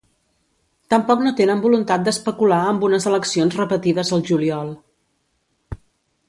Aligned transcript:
Tampoc 0.93 1.19
no 1.25 1.33
tenen 1.39 1.61
voluntat 1.65 2.07
d’especular 2.07 2.57
amb 2.71 2.87
unes 2.87 3.05
eleccions 3.13 3.59
repetides 3.61 4.13
al 4.19 4.25
juliol. 4.31 4.73